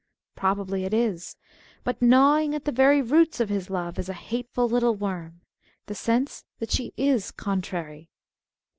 Probably 0.33 0.83
it 0.83 0.95
is. 0.95 1.35
But 1.83 2.01
gnawing 2.01 2.55
at 2.55 2.65
the 2.65 2.71
very 2.71 3.03
roots 3.03 3.39
of 3.39 3.49
his 3.49 3.69
love 3.69 3.99
is 3.99 4.09
a 4.09 4.15
hatefial 4.15 4.67
little 4.71 4.95
worm— 4.95 5.41
the 5.85 5.93
sense 5.93 6.43
that 6.57 6.71
she 6.71 6.91
is 6.97 7.29
contrary. 7.29 8.09